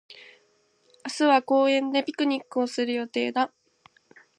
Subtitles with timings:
[1.07, 3.53] 明日は公園でピクニックをする予定だ。